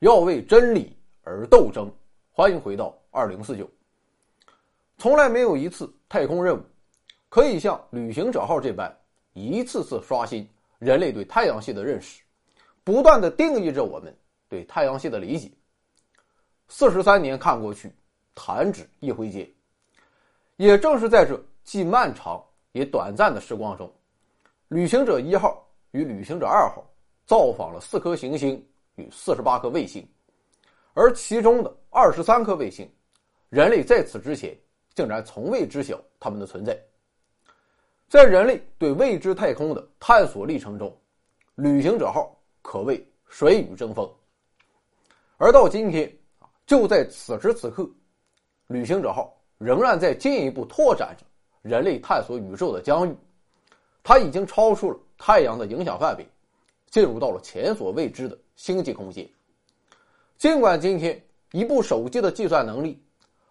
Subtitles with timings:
[0.00, 1.90] 要为真理而斗争。
[2.30, 3.68] 欢迎回到二零四九。
[4.98, 6.62] 从来没有一次太空任务
[7.28, 8.94] 可以像旅行者号这般
[9.32, 12.22] 一次次刷新人类对太阳系的认识，
[12.84, 14.14] 不断的定义着我们
[14.48, 15.50] 对太阳系的理解。
[16.68, 17.90] 四十三年看过去，
[18.34, 19.48] 弹指一挥间。
[20.56, 23.90] 也正是在这既漫长也短暂的时光中，
[24.68, 26.84] 旅行者一号与旅行者二号
[27.24, 28.62] 造访了四颗行星
[28.96, 30.06] 与四十八颗卫星，
[30.92, 32.86] 而其中的二十三颗卫星，
[33.48, 34.54] 人类在此之前
[34.94, 36.78] 竟然从未知晓它们的存在。
[38.08, 40.94] 在人类对未知太空的探索历程中，
[41.54, 44.06] 旅行者号可谓水雨争锋。
[45.38, 46.12] 而到今天，
[46.66, 47.88] 就在此时此刻，
[48.66, 49.32] 旅行者号。
[49.58, 51.24] 仍然在进一步拓展着
[51.62, 53.16] 人类探索宇宙的疆域，
[54.02, 56.28] 它已经超出了太阳的影响范围，
[56.96, 59.28] 进入到了前所未知的星际空间。
[60.38, 62.98] 尽管今天一部手机的计算能力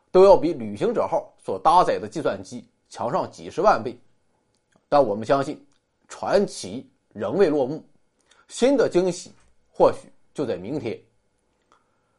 [0.09, 3.95] 都要比旅行者号所搭载的计算机强上几十万倍，
[4.89, 5.63] 但我们相信，
[6.07, 7.85] 传奇仍未落幕，
[8.47, 9.31] 新的惊喜
[9.71, 10.99] 或许就在明天。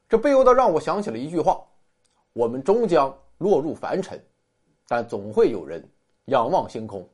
[0.08, 1.60] 这不由得让我想起了一句话：
[2.34, 3.12] 我们终将。
[3.38, 4.18] 落入凡尘，
[4.88, 5.86] 但总会有人
[6.26, 7.06] 仰望星空。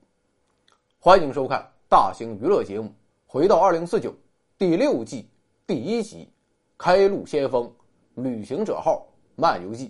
[1.00, 2.88] 欢迎收看大型娱乐节目
[3.32, 4.10] 《回到二零四九》
[4.58, 5.26] 第六季
[5.66, 6.24] 第一集
[6.76, 7.74] 《开路先锋：
[8.16, 9.88] 旅行者号漫游记》。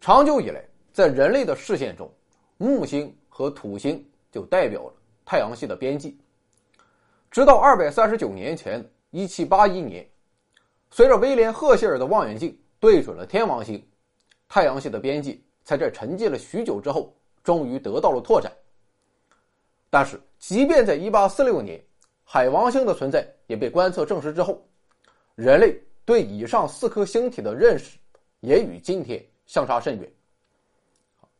[0.00, 0.60] 长久以来，
[0.92, 2.10] 在人类的视线中，
[2.56, 4.94] 木星和土星就代表了
[5.24, 6.18] 太阳系的边际。
[7.30, 10.04] 直到二百三十九年前一七八一年，
[10.90, 13.80] 随着威廉·赫歇尔的望远镜对准了天王星。
[14.48, 18.50] 太阳系的边际在这沉寂了许久之后，终于得到了拓展。
[19.96, 21.82] 但是，即便在1846年，
[22.22, 24.62] 海王星的存在也被观测证实之后，
[25.36, 25.74] 人类
[26.04, 27.96] 对以上四颗星体的认识
[28.40, 30.12] 也与今天相差甚远。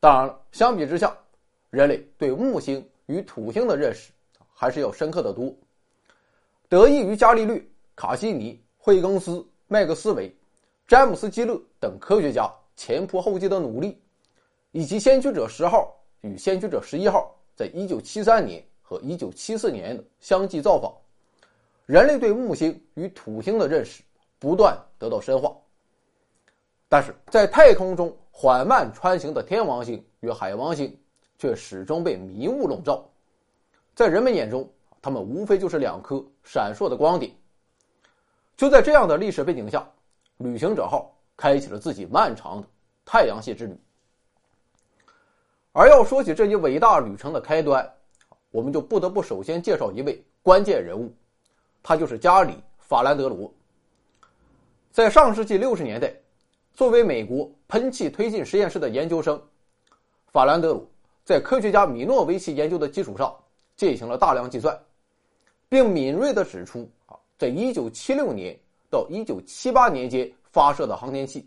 [0.01, 1.15] 当然了，相比之下，
[1.69, 4.11] 人类对木星与土星的认识
[4.55, 5.55] 还是要深刻的多。
[6.67, 7.63] 得益于伽利略、
[7.95, 10.35] 卡西尼、惠更斯、麦克斯韦、
[10.89, 12.51] 詹姆斯·基勒等科学家。
[12.75, 14.01] 前仆后继的努力，
[14.73, 20.95] 以及先驱者十号与先驱者十一号在一九七三年和一九七四年的相继造访，
[21.87, 24.05] 人类对木星与土星的认识
[24.39, 25.53] 不断得到深化。
[26.89, 30.97] 但是在太空中缓慢穿行的天王星与海王星，
[31.39, 33.05] 却始终被迷雾笼罩，
[33.95, 34.71] 在人们眼中，
[35.03, 37.35] 它们无非就是两颗闪烁的光点。
[38.57, 39.85] 就在这样的历史背景下，
[40.37, 41.13] 旅行者号。
[41.39, 42.69] 开启了自己漫长的
[43.05, 43.79] 太阳系之旅。
[45.79, 47.87] 而要说起这一伟大旅程的开端，
[48.51, 51.15] 我们就不得不首先介绍一位关键人物，
[51.83, 53.53] 他就是加里·法兰德罗。
[54.91, 56.11] 在上世纪六十年代，
[56.73, 59.39] 作为美国喷气推进实验室的研究生，
[60.29, 60.83] 法兰德罗
[61.25, 63.37] 在科学家米诺维奇研究的基础上
[63.77, 64.75] 进行了大量计算，
[65.69, 70.33] 并敏锐地指出啊，在一九七六年到一九七八年间。
[70.51, 71.47] 发射的航天器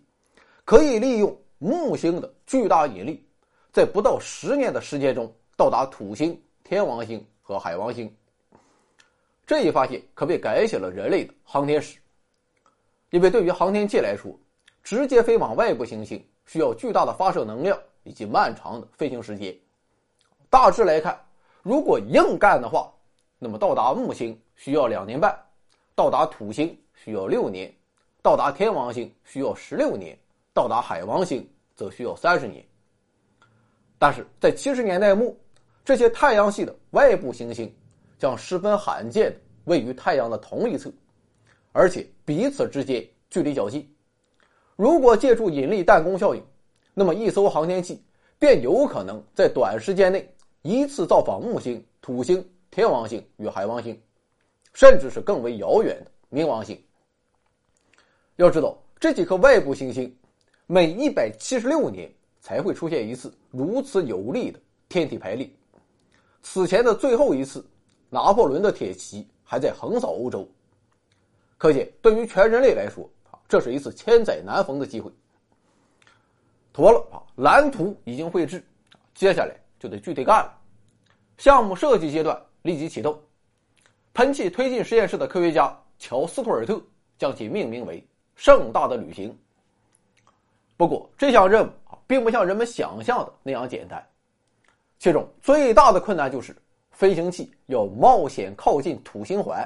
[0.65, 3.27] 可以利用木星的巨大引力，
[3.71, 8.13] 在不到十年的时间中到达土星、天王星和海王星。
[9.45, 11.99] 这一发现可谓改写了人类的航天史，
[13.09, 14.31] 因为对于航天器来说，
[14.83, 19.55] 直接飞往外部行星需要巨大的发射能量以及漫长的飞行时间。
[20.49, 21.19] 大致来看，
[21.61, 22.91] 如果硬干的话，
[23.37, 25.35] 那么到达木星需要两年半，
[25.95, 27.73] 到达土星需要六年。
[28.21, 30.17] 到达天王星需要十六年，
[30.53, 32.63] 到达海王星则需要三十年。
[33.99, 35.35] 但是在七十年代末，
[35.85, 37.71] 这些太阳系的外部行星
[38.17, 40.89] 将十分罕见的位于太阳的同一侧，
[41.73, 43.87] 而且彼此之间距离较近。
[44.77, 46.41] 如果借助引力弹弓效应，
[46.93, 48.01] 那么一艘航天器
[48.39, 54.01] 便有可能在短时间内依次造访木星、土星、天王星与海王星，
[54.73, 56.81] 甚至是更为遥远的冥王星。
[58.37, 60.17] 要知道，这几颗外部行星
[60.67, 65.49] 每一百七十六年才会出现一次如此有力的天体排列。
[66.41, 67.65] 此前的最后一次，
[68.09, 70.47] 拿破仑的铁骑还在横扫欧洲。
[71.57, 75.11] 可见，对于全人类来说，啊，这是一次千载难逢的机会。
[76.71, 78.63] 妥了啊，蓝图已经绘制，
[79.13, 80.57] 接下来就得具体干了。
[81.37, 83.21] 项目设计阶段立即启动，
[84.13, 86.81] 喷气推进实验室的科学家乔斯图尔特
[87.17, 88.05] 将其命名为。
[88.41, 89.37] 盛大的旅行。
[90.77, 91.71] 不过，这项任务，
[92.09, 94.03] 并不像人们想象的那样简单。
[94.97, 96.55] 其中最大的困难就是
[96.89, 99.63] 飞行器要冒险靠近土星环。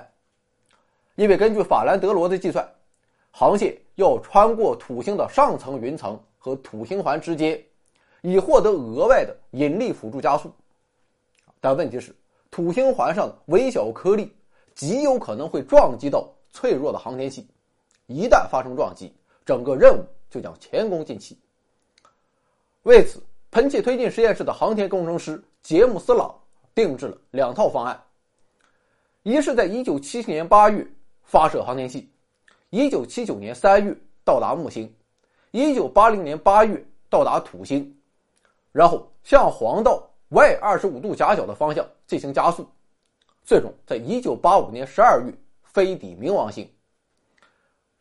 [1.15, 2.69] 因为根据法兰德罗的计算，
[3.31, 7.57] 航线要穿过土星的上层云层和土星环之间，
[8.21, 10.51] 以获得额外的引力辅助加速。
[11.61, 12.13] 但问题是，
[12.51, 14.29] 土星环上的微小颗粒
[14.75, 17.47] 极有可能会撞击到脆弱的航天器，
[18.07, 19.15] 一旦发生撞击，
[19.45, 21.37] 整个任务就将前功尽弃。
[22.83, 26.33] 为此，喷气推进实验室的航天工程师杰姆斯·朗
[26.75, 28.03] 定制了两套方案：
[29.23, 30.85] 一是在1977年8月
[31.23, 32.09] 发射航天器
[32.71, 34.93] ，1979年3月到达木星
[35.53, 37.95] ，1980年8月到达土星，
[38.73, 42.67] 然后向黄道 y 25度夹角的方向进行加速，
[43.45, 45.33] 最终在1985年12月
[45.63, 46.65] 飞抵冥王星；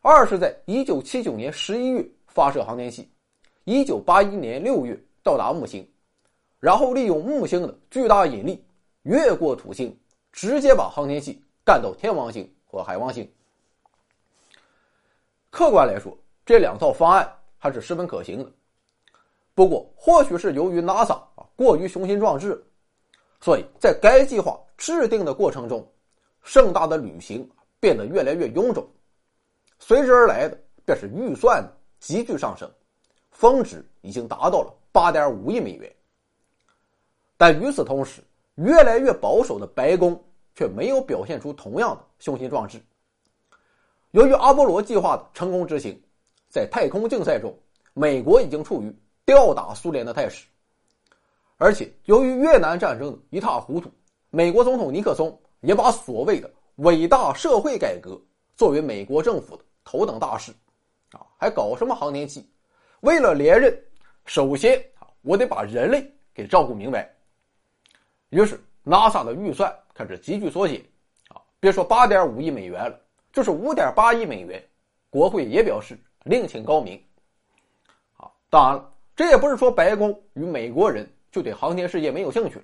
[0.01, 3.09] 二是在1979年11月发射航天器。
[3.65, 5.89] 一九八一年六月到达木星，
[6.59, 8.61] 然后利用木星的巨大引力
[9.03, 9.97] 越过土星，
[10.31, 13.29] 直接把航天器干到天王星和海王星。
[15.49, 18.51] 客观来说，这两套方案还是十分可行的。
[19.55, 22.61] 不过，或许是由于 NASA 啊过于雄心壮志，
[23.39, 25.89] 所以在该计划制定的过程中，
[26.41, 27.49] 盛大的旅行
[27.79, 28.85] 变得越来越臃肿，
[29.79, 31.65] 随之而来的便是预算
[31.99, 32.69] 急剧上升。
[33.33, 35.93] 峰值已经达到了八点五亿美元，
[37.35, 38.23] 但与此同时，
[38.55, 40.17] 越来越保守的白宫
[40.55, 42.79] 却没有表现出同样的雄心壮志。
[44.11, 45.99] 由于阿波罗计划的成功执行，
[46.47, 47.53] 在太空竞赛中，
[47.93, 48.95] 美国已经处于
[49.25, 50.45] 吊打苏联的态势，
[51.57, 53.91] 而且由于越南战争的一塌糊涂，
[54.29, 58.19] 美国总统尼克松也把所谓的伟大社会改革
[58.55, 60.51] 作为美国政府的头等大事，
[61.11, 62.47] 啊，还搞什么航天器？
[63.03, 63.77] 为了连任，
[64.25, 67.13] 首先啊，我得把人类给照顾明白。
[68.29, 70.81] 于是，NASA 的预算开始急剧缩减，
[71.27, 72.97] 啊，别说八点五亿美元了，
[73.33, 74.63] 就是五点八亿美元，
[75.09, 76.95] 国会也表示另请高明。
[78.15, 82.63] 啊，当然了，这也不是说白宫与美国人就对航天事业没有兴趣了。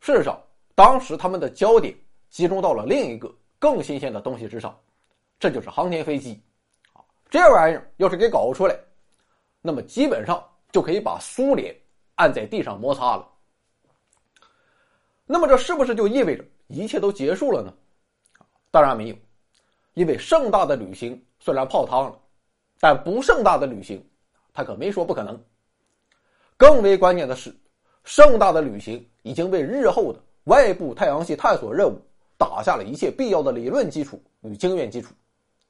[0.00, 0.38] 事实上，
[0.74, 1.96] 当时他们的焦点
[2.28, 4.78] 集中到了另一个更新鲜的东西之上，
[5.38, 6.38] 这就是航天飞机。
[6.92, 7.00] 啊，
[7.30, 8.78] 这玩意儿要是给搞出来，
[9.60, 10.42] 那么基本上
[10.72, 11.74] 就可以把苏联
[12.14, 13.28] 按在地上摩擦了。
[15.26, 17.72] 那么这是不是就意味着一切都结束了呢？
[18.70, 19.16] 当然没有，
[19.94, 22.18] 因为盛大的旅行虽然泡汤了，
[22.78, 24.04] 但不盛大的旅行，
[24.52, 25.40] 他可没说不可能。
[26.56, 27.54] 更为关键的是，
[28.04, 32.00] 盛大的旅行已经为日后的外部太阳系探索任务
[32.36, 35.14] 打下了一切必要的理论基础与经验基础。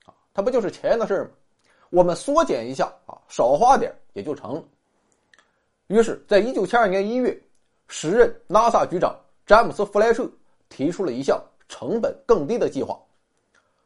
[0.04, 1.30] 啊，它不就是钱的事吗？
[1.90, 4.64] 我们缩减一下啊，少花点也就成了。
[5.88, 7.36] 于是，在一九七二年一月，
[7.88, 9.14] 时任 NASA 局长
[9.44, 10.30] 詹姆斯·弗莱彻
[10.68, 12.96] 提出了一项成本更低的计划，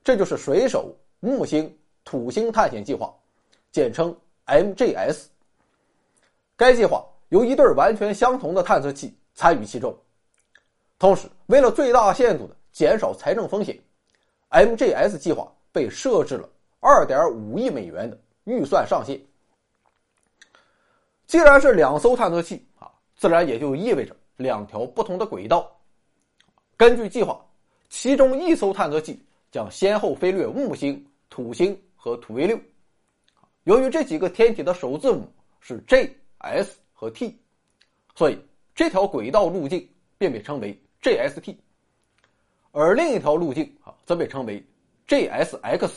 [0.05, 1.75] 这就是水手木星
[2.05, 3.13] 土星探险计划，
[3.73, 4.15] 简称
[4.47, 5.25] MJS。
[6.57, 9.97] 该计划由一对完全相同的探测器参与其中，
[10.99, 13.79] 同时为了最大限度的减少财政风险
[14.51, 16.47] ，MJS 计划被设置了。
[16.87, 19.19] 二点五亿美元的预算上限。
[21.27, 25.75] 既然是两艘探测器啊，自然也就意味着两条不同的轨道。
[26.77, 27.43] 根据计划，
[27.89, 29.19] 其中一艘探测器
[29.51, 32.61] 将先后飞掠木星、土星和土卫六。
[33.63, 35.27] 由于这几个天体的首字母
[35.61, 37.35] 是 J、S 和 T，
[38.15, 38.39] 所以
[38.75, 39.89] 这条轨道路径
[40.19, 41.57] 便被称为 JST，
[42.73, 44.63] 而另一条路径啊，则被称为
[45.09, 45.91] JSX。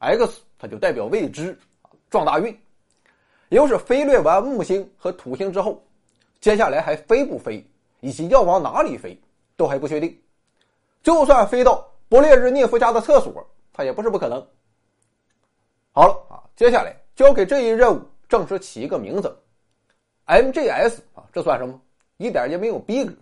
[0.00, 1.56] X 它就代表未知，
[2.08, 2.58] 撞大运，
[3.50, 5.82] 也就是飞掠完木星和土星之后，
[6.40, 7.64] 接下来还飞不飞，
[8.00, 9.18] 以及要往哪里飞，
[9.56, 10.18] 都还不确定。
[11.02, 14.44] 就算飞到勃列日涅夫家的厕所，它也不是不可能。
[15.92, 19.36] 好了啊，接下来交给这一任务正式起一个名字
[20.26, 21.78] ，MGS 啊，这算什么？
[22.16, 23.12] 一点也没有逼格。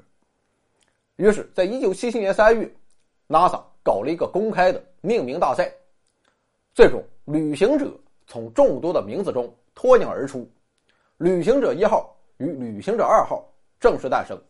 [1.17, 2.73] 于是，在一九七七年三月
[3.27, 5.73] ，NASA 搞了一个公开的命名大赛。
[6.79, 7.93] 最终，旅行者
[8.25, 10.49] 从众多的名字中脱颖而出，
[11.17, 13.45] 旅行者一号与旅行者二号
[13.81, 14.41] 正式诞生。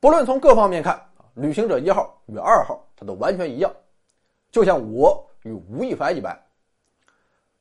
[0.00, 0.98] 不论从各方面看，
[1.34, 3.70] 旅行者一号与二号它都完全一样，
[4.50, 6.34] 就像我与吴亦凡一般。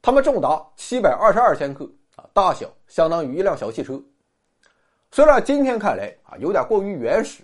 [0.02, 1.84] 他们重达七百二十二千克
[2.16, 4.02] 啊，大小相当于一辆小汽车。
[5.12, 7.44] 虽然今天看来啊有点过于原始，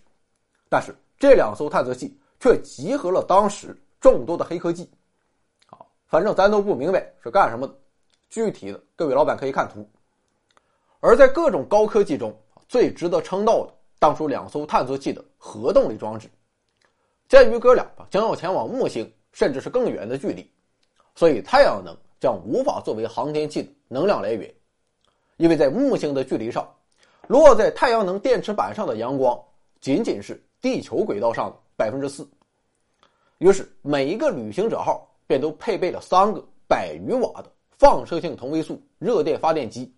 [0.70, 4.90] 但是这两艘探测器却集合了当时众多的黑科技。
[6.08, 7.76] 反正咱都不明白是干什么的，
[8.30, 9.88] 具体的各位老板可以看图。
[11.00, 12.36] 而在各种高科技中，
[12.68, 16.30] 最值得称道的当属两艘探测器的核动力装置。
[17.28, 20.50] 鉴于哥俩将要前往木星，甚至是更远的距离，
[21.14, 24.52] 所以太阳能将无法作为航天器的能量来源，
[25.36, 26.66] 因为在木星的距离上，
[27.28, 29.38] 落在太阳能电池板上的阳光
[29.82, 32.26] 仅仅是地球轨道上的百分之四。
[33.40, 39.94] 于是，每一个旅行者号便都配备了三个百余瓦的放射性同位素热电发电机，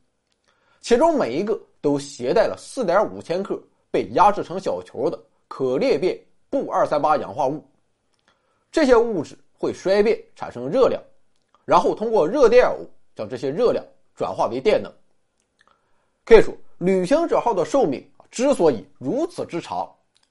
[0.81, 5.17] 其中每一个都携带了四点五千克被压制成小球的
[5.48, 6.19] 可裂变
[6.50, 7.63] 钚二三八氧化物。
[8.71, 11.01] 这些物质会衰变产生热量，
[11.63, 14.91] 然后通过热电偶将这些热量转化为电能。
[16.25, 19.89] 可以说，旅行者号的寿命之所以如此之长，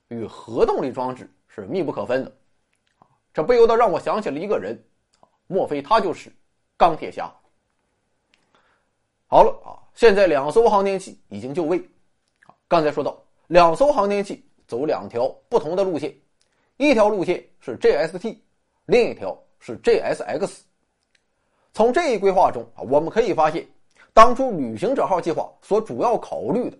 [0.08, 2.32] 与核动力装置是密不可分的。
[3.34, 4.80] 这不由得让我想起了一个人，
[5.48, 6.30] 莫非他就是
[6.76, 7.28] 钢铁侠？
[9.26, 11.82] 好了啊，现在两艘航天器已经就位。
[12.68, 16.14] 刚才说到，两艘航天器走两条不同的路线，
[16.76, 18.36] 一条路线是 JST，
[18.86, 20.60] 另一条是 JSX。
[21.72, 23.66] 从这一规划中啊，我们可以发现，
[24.12, 26.76] 当初旅行者号计划所主要考虑的，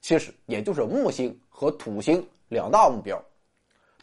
[0.00, 3.20] 其实也就是木星和土星两大目标，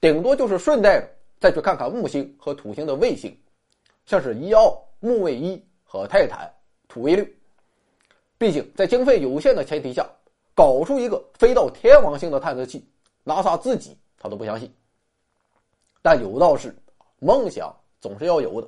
[0.02, 1.10] 顶多就是顺带着。
[1.42, 3.34] 再去看看木星和土星的卫星，
[4.10, 6.52] 像是伊奥、木卫一和泰坦、
[6.88, 7.24] 土卫六。
[8.40, 10.04] 毕竟在经费有限的前提下，
[10.56, 12.84] 搞出一个飞到天王星的探测器
[13.26, 14.74] ，n a s a 自己他都不相信。
[16.02, 16.76] 但有道是，
[17.20, 18.68] 梦想总是要有的，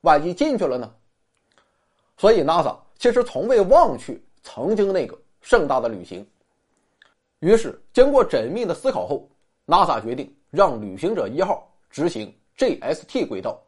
[0.00, 0.92] 万一进去了呢？
[2.16, 6.26] 所以 NASA 其实从未忘却曾经那个盛大的旅行。
[7.38, 9.30] 于是，经过缜密的思考后
[9.64, 11.68] ，NASA 决定让旅行者一号。
[11.88, 13.62] 执行 JST 轨道，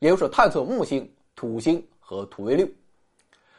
[0.00, 2.66] 也就是探测木星、土星和土卫六。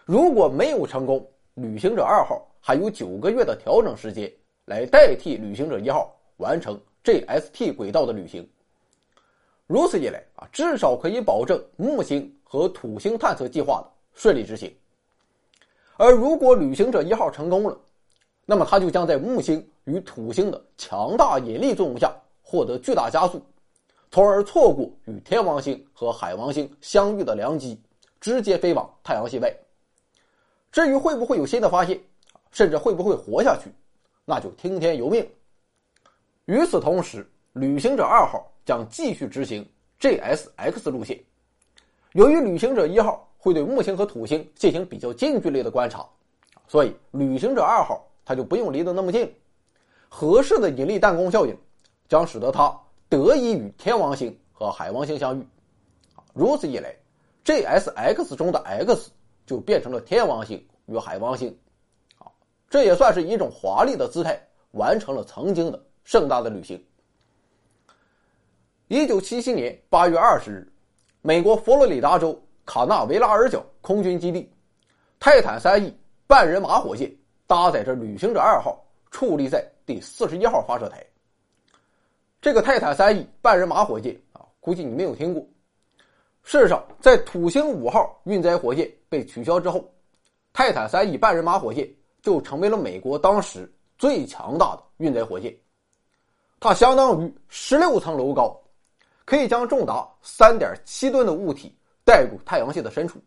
[0.05, 4.31] 如果没有成功，旅行者二号还有九个月的调整时间
[4.65, 8.47] 来代替旅行者一号完成 JST 轨道的旅行。
[9.67, 14.75] 如此一来啊，至少可以保证木星和土星探测计划的顺利执行。
[15.95, 17.79] 而如果旅行者一号成功了，
[18.45, 23.41] 那么它就将在木星与土星的强大引力作用下获得巨大加速。
[24.11, 27.81] 从而错过与天王星和海王星相遇的良机，
[28.19, 29.49] 直接飞往太阳系外。
[30.69, 31.97] 至于会不会有新的发现，
[32.51, 33.71] 甚至会不会活下去，
[34.25, 35.25] 那就听天由命。
[36.43, 39.65] 与此同时，旅行者二号将继续执行
[40.01, 41.17] JSX 路线。
[42.11, 46.05] 由于旅行者一号会对木星和土星进行比较近距离的观察，
[46.67, 49.33] 所以旅行者二号它就不用离得那么近。
[50.09, 51.57] 合适的引力弹弓效应
[52.09, 52.77] 将使得它。
[53.11, 55.45] 得以与天王星和海王星相遇，
[56.33, 56.95] 如此一来
[57.43, 59.11] ，JSX 中的 X
[59.45, 61.53] 就变成了天王星与海王星，
[62.19, 62.31] 啊，
[62.69, 64.41] 这也算是一种华丽的姿态，
[64.71, 66.81] 完成了曾经的盛大的旅行。
[68.87, 70.71] 一九七七年八月二十日，
[71.21, 74.49] 美国佛罗里达州卡纳维拉尔角空军基地，
[75.19, 75.93] 泰坦三 E
[76.27, 77.13] 半人马火箭
[77.45, 81.05] 搭载着旅行者二号矗立在第四十一号发射台。
[82.41, 85.45] 这个泰坦三 E 半人马火箭啊，估计你没有听过。
[86.41, 89.87] 事实上，在土星五号运载火箭被取消之后，
[90.51, 91.87] 泰坦三 E 半人马火箭
[92.19, 95.55] 就成为了美国当时最强大的运载火箭。
[96.59, 98.59] 它相当于十六层楼高，
[99.23, 101.71] 可以将重达三点七吨的物体
[102.03, 103.19] 带入太阳系的深处，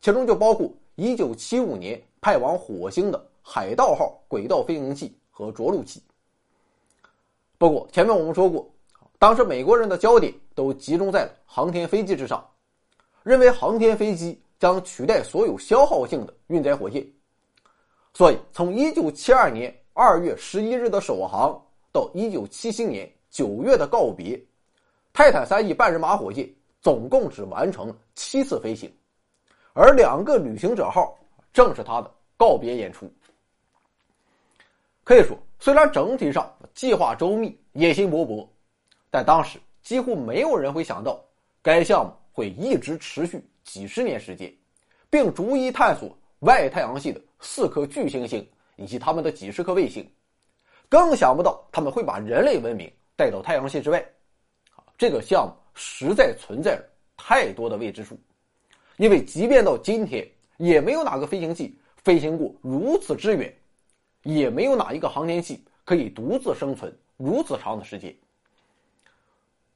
[0.00, 6.02] 其中就包括一九七五年派往火星的海盗号轨道飞行器和着陆器。
[7.62, 8.68] 不过前面我们说过，
[9.20, 12.44] 当时美国人的焦点都集中在了航天飞机之上，
[13.22, 17.06] 认为航天飞机将取代所有消耗性的运载火箭。
[18.14, 21.56] 所以，从1972年2月11日的首航
[21.92, 24.44] 到1977年9月的告别，
[25.12, 28.92] 泰坦三 E 半人马火箭总共只完成了七次飞行，
[29.72, 31.16] 而两个旅行者号
[31.52, 33.08] 正是它的告别演出。
[35.04, 35.38] 可以说。
[35.62, 38.44] 虽然整体上计划周密、野心勃勃，
[39.12, 41.24] 但当时几乎没有人会想到
[41.62, 44.52] 该项目会一直持续几十年时间，
[45.08, 50.04] 并逐一探索外太阳系的四颗巨行星以及他们的几十颗卫星，
[50.88, 54.04] 更想不到他们会把人类文明带到太阳系之外。
[54.98, 56.76] 这个项目实在存在
[57.16, 58.18] 太多的未知数，
[58.96, 63.56] 因为即便到今天，也没有哪个飞行器飞行过如此之远。
[64.22, 68.14] 也没有哪一个航天器可以独自生存如此长的时间。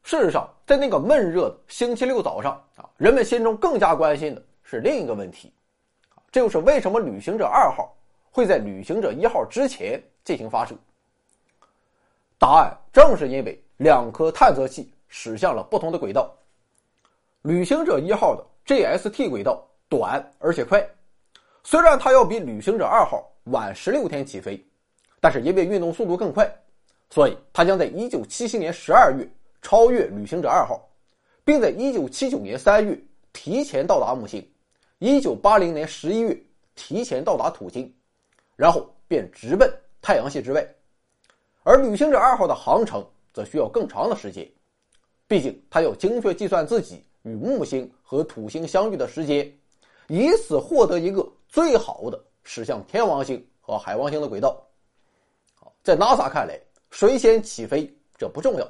[0.02, 5.52] 事实上，在那个闷热的星期六早上啊，人们心中更加关心的是另一个问题，
[6.30, 7.92] 这就是为什么旅行者二号
[8.30, 10.76] 会在旅行者一号之前进行发射。
[12.38, 16.32] 答案正是因为两颗探测器驶向了不同的轨道。
[17.42, 20.88] 旅行者一号的 JST 轨道短而且快，
[21.64, 24.64] 虽然它要比旅行者二号晚十六天起飞，
[25.20, 26.48] 但是因为运动速度更快，
[27.10, 29.28] 所以它将在一九七七年十二月
[29.60, 30.88] 超越旅行者二号，
[31.44, 32.98] 并在一九七九年三月
[33.32, 34.46] 提前到达木星，
[34.98, 36.36] 一九八零年十一月
[36.74, 37.92] 提前到达土星，
[38.56, 40.66] 然后便直奔太阳系之外。
[41.62, 44.48] 而旅行者二号的航程则需要更长的时间，
[45.26, 47.02] 毕竟它要精确计算自己。
[47.22, 49.52] 与木星和土星相遇的时间，
[50.06, 54.56] 以此获得一个最好的驶向天王星和海王星的轨道。
[55.82, 56.58] 在 NASA 看来，
[56.90, 58.66] 谁先起飞这不重要，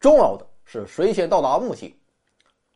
[0.00, 1.94] 重要的是谁先到达木星，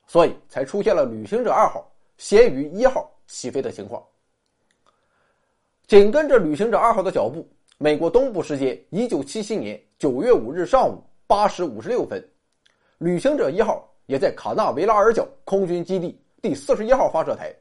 [0.06, 4.00] 所以才出现了旅行者二号先于一号起飞的情况。
[5.87, 12.23] 紧跟着旅行者二号的脚步，美国东部时间一九七七年九月五日上午八时五十六分，
[12.99, 13.85] 旅行者一号。
[14.08, 17.54] 也在卡纳维拉尔角空军基地第四十一号发射台，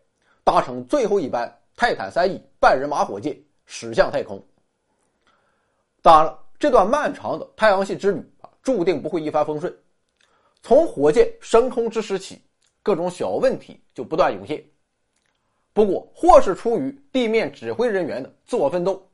[0.45, 4.43] 搭乘最后一班泰坦三 E 半人马火箭驶向太空。
[6.01, 9.71] 当然了，这段漫长的太阳系之旅啊，注定不会一帆风顺。
[10.63, 12.41] 从火箭升空之时起，
[12.81, 14.65] 各种小问题就不断涌现。
[15.71, 19.07] 不过，或是出于地面指挥人员的自我奋斗，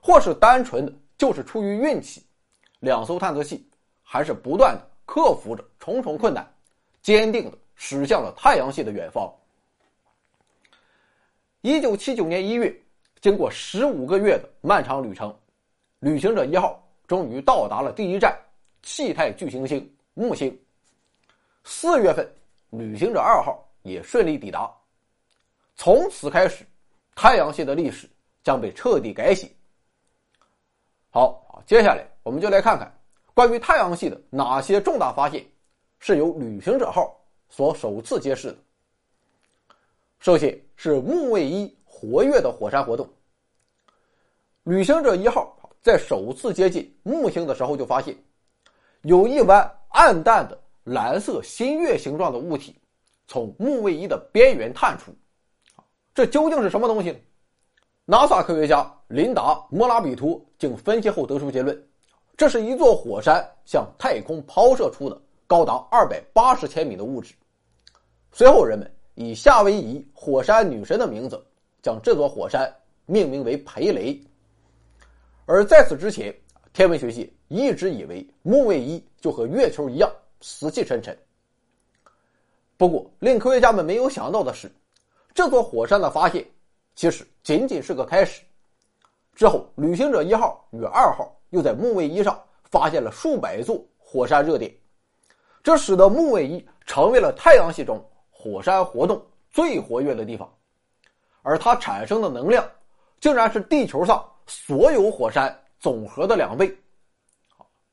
[0.00, 2.24] 或是单纯的就是出于运气，
[2.78, 3.68] 两艘探测器
[4.04, 6.48] 还是不断的克服着重重困难。
[7.02, 9.28] 坚定的驶向了太阳系的远方。
[11.64, 12.78] 一九七九年一月，
[13.22, 15.34] 经过十五个月的漫长旅程，
[16.00, 18.38] 旅行者一号终于到达了第一站——
[18.84, 20.54] 气态巨行星木星。
[21.64, 22.30] 四月份，
[22.68, 24.70] 旅行者二号也顺利抵达。
[25.74, 26.66] 从此开始，
[27.14, 28.06] 太阳系的历史
[28.42, 29.50] 将被彻底改写。
[31.08, 32.94] 好，接下来我们就来看看
[33.32, 35.42] 关于太阳系的哪些重大发现。
[35.98, 38.58] 是由旅行者号所首次揭示的。
[40.24, 43.06] 首先是木卫一活跃的火山活动。
[44.62, 48.16] 旅行者一号在首次接近木星的时候就发现，
[49.02, 52.74] 有一弯暗淡的蓝色新月形状的物体
[53.26, 55.14] 从木卫一的边缘探出。
[56.14, 57.18] 这究竟是什么东西呢
[58.06, 61.86] ？NASA 科学家琳达·莫拉比图经分析后得出结论：
[62.34, 65.20] 这是一座火山向太空抛射出的。
[65.46, 67.34] 高达二百八十千米的物质。
[68.32, 71.44] 随后，人们以夏威夷火山女神的名字
[71.82, 72.72] 将这座火山
[73.06, 74.20] 命名为培雷。
[75.46, 76.34] 而在此之前，
[76.72, 81.16] 天文学界一直以为木卫一就和月球一样死气沉沉。
[82.76, 84.70] 不过，令科学家们没有想到的是，
[85.32, 86.44] 这座火山的发现
[86.96, 88.42] 其实仅仅是个开始。
[89.34, 94.74] 之后，旅行者一号与二号又在木卫一上发现了数百座火山热点。
[95.62, 98.04] 这使得木卫一成为了太阳系中
[98.44, 100.46] 火山活动最活跃的地方，
[101.40, 102.62] 而它产生的能量
[103.18, 106.70] 竟然是地球上所有火山总和的两倍。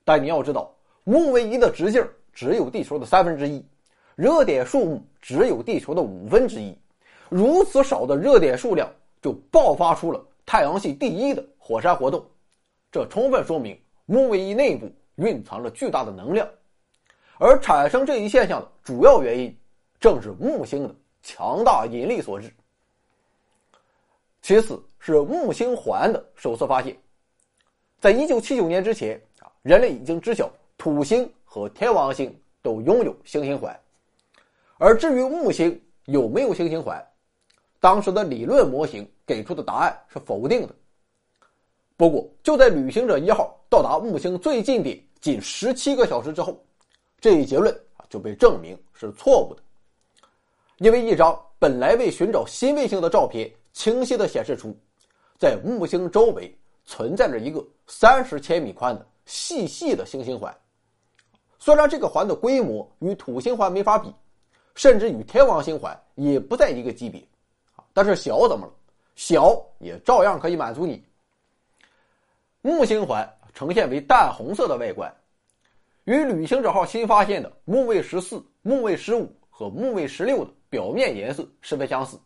[0.03, 0.69] 但你要知道，
[1.05, 3.65] 木卫一的直径只有地球的三分之一，
[4.17, 6.77] 热点数目只有地球的五分之一，
[7.29, 12.21] 如此少的热点数量就爆发出了太阳系第一的火山活动，
[12.91, 16.45] 这充分说明木卫一内部蕴藏着巨大的能量。
[17.37, 19.57] 而产生这一现象的主要原因，
[20.01, 22.51] 正是木星的强大引力所致。
[24.41, 26.97] 其次是木星环的首次发现，
[27.99, 33.79] 在一九七九年之前啊，人类已经知晓土星和天王星都拥有星星环，
[34.79, 36.99] 而至于木星有没有星星环，
[37.79, 40.75] 当时的理论模型给出的答案是否定的。
[41.95, 46.59] 不过，就在旅行者一号到达木星最近点仅十七个小时之后。
[47.19, 49.61] 这一结论啊就被证明是错误的，
[50.81, 54.75] 因为一张本来为寻找新卫星的照片清晰地显示出，
[55.37, 56.51] 在木星周围
[56.85, 60.51] 存在着一个三十千米宽的细细的星星环。
[61.59, 64.11] 虽然这个环的规模与土星环没法比，
[64.73, 67.23] 甚至与天王星环也不在一个级别，
[67.93, 68.73] 但是小怎么了？
[69.15, 71.03] 小也照样可以满足你。
[72.63, 75.13] 木星环呈现为淡红色的外观。
[76.05, 82.17] 与旅行者号新发现的木卫十四、木卫十五和木卫十六的表面颜色十分相似。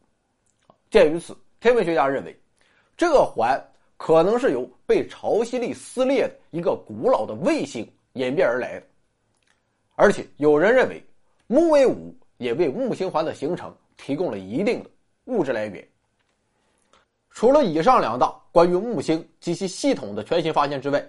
[0.92, 2.40] 鉴于此，天文学家认为，
[2.96, 3.60] 这个环
[3.98, 8.86] 可能是由被潮汐力撕裂的一个古老的卫星演变而来的。
[9.96, 11.04] 而且，有人认为，
[11.48, 14.90] 木卫五也为木星环的形成提供了一定的
[15.24, 15.86] 物质来源。
[17.32, 21.04] 除了以上两大关于木星及其系统的全新发现之外，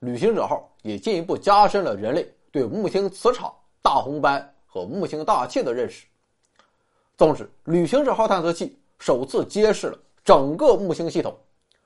[0.00, 6.04] 旅行者号也进一步加深了人类对木星磁场、大红斑和木星大气的认识。
[7.16, 11.34] 总之，旅行者号探测器首次揭示了整个木星系统，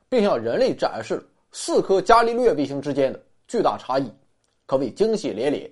[0.08, 4.12] 并向人类展示了四颗伽利略卫星之间的巨大差异，
[4.66, 5.70] 可谓惊喜连连。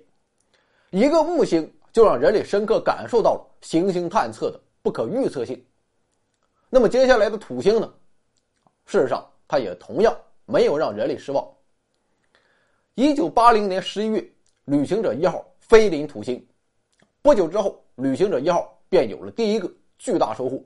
[0.91, 5.61] 一个木星就让人类深刻感受到了行星探测的不可预测性。
[6.69, 7.93] 那么接下来的土星呢？
[8.85, 11.45] 事实上，它也同样没有让人类失望。
[12.95, 14.25] 一九八零年十一月，
[14.65, 16.47] 旅行者一号飞临土星，
[17.21, 20.61] 不久之后，旅行者一号便有了第一个巨大收获。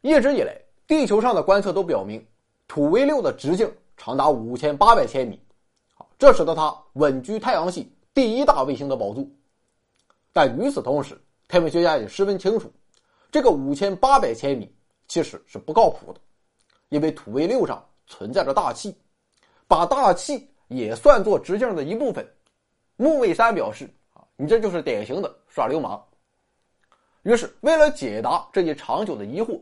[0.00, 0.54] 一直以来，
[0.86, 2.22] 地球上的观测都表明，
[2.68, 5.40] 土卫六的直径长达五千八百千米，
[6.18, 9.26] 这使得它稳居太阳系第一大卫星的宝座。
[10.32, 12.70] 但与此同时，天文学家也十分清楚，
[13.30, 14.70] 这个五千八百千米
[15.08, 16.20] 其实是不靠谱的，
[16.90, 18.94] 因为土卫六上存在着大气，
[19.66, 22.28] 把大气也算作直径的一部分。
[22.96, 26.04] 木卫三表示：“啊，你这就是典型的耍流氓。”
[27.24, 29.58] 于是，为了解答这一长久的疑惑，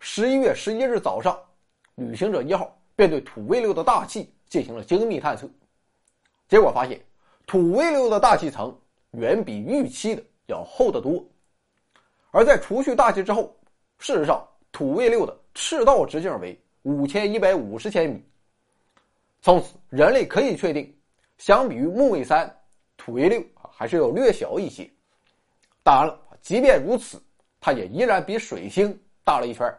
[0.00, 1.38] 十一月十一日早上，
[1.94, 5.48] 旅行者一号便对土卫六的大气进行了精密探测。
[6.48, 7.00] 结果发现，
[7.46, 8.76] 土卫六的大气层
[9.12, 11.24] 远比预期的要厚得多。
[12.32, 13.56] 而在除去大气之后，
[13.98, 18.20] 事实上，土卫六的赤道直径为五千一百五十千米。
[19.42, 20.92] 从此，人类可以确定，
[21.38, 22.52] 相比于木卫三，
[22.96, 23.40] 土卫六
[23.72, 24.90] 还是要略小一些。
[25.84, 27.20] 当然了，即便如此，
[27.60, 29.72] 它也依然比水星大了一圈。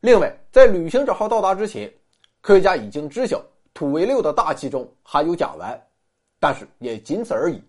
[0.00, 1.92] 另外，在旅行者号到达之前，
[2.40, 3.42] 科学家已经知晓
[3.72, 5.78] 土卫六的大气中含有甲烷，
[6.38, 7.62] 但是也仅此而已。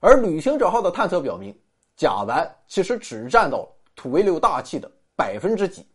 [0.00, 1.54] 而旅行者号的探测表明，
[1.96, 5.86] 甲烷其实只占到了土卫六大气的百分之几。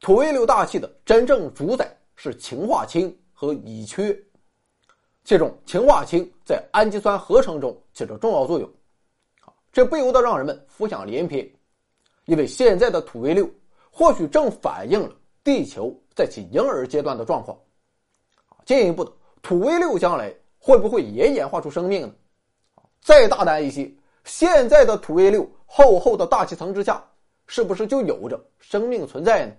[0.00, 4.20] 土卫六大气的真正主宰是氰化氢和乙炔，
[5.24, 8.70] 其中氰化氢在氨基酸合成中起着重要作用。
[9.72, 11.50] 这不由得让人们浮想联翩，
[12.26, 13.48] 因为现在的土卫六
[13.90, 15.10] 或许正反映了
[15.42, 17.58] 地球在其婴儿阶段的状况。
[18.64, 22.14] 进一步的，土卫六将来会不会也演化出生命呢？
[23.00, 23.92] 再大胆一些，
[24.24, 27.04] 现在的土卫六厚厚的大气层之下，
[27.46, 29.52] 是不是就有着生命存在呢？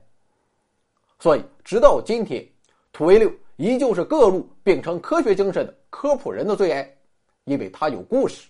[1.20, 2.48] 所以，直到今天，
[2.92, 6.98] 土卫六依旧是各路秉承科学精神的科普人的最爱，
[7.46, 8.50] 因为它有故事。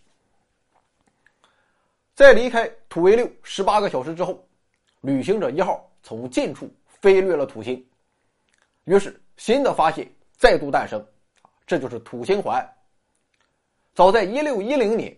[2.15, 4.43] 在离开土卫六十八个小时之后，
[5.01, 7.85] 旅行者一号从近处飞掠了土星，
[8.85, 11.05] 于是新的发现再度诞生，
[11.67, 12.67] 这就是土星环。
[13.93, 15.15] 早在一六一零年，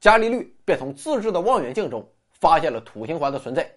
[0.00, 3.70] 伽利略便从自制的望远镜中发现了土星环的存在。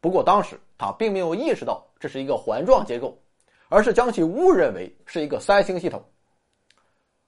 [0.00, 3.18] 不过当时他并没有意识到这是一个环状结构，
[3.68, 6.04] 而是将其误认为是一个三星系统。